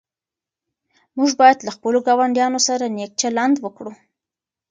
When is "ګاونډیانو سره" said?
2.07-2.85